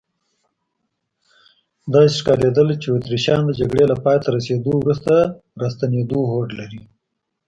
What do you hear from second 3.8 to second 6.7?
له پایته رسیدو وروسته راستنېدو هوډ